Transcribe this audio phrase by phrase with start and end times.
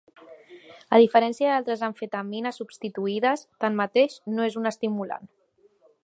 [0.95, 5.29] A diferència d'altres amfetamines substituïdes, tanmateix, no és un estimulant.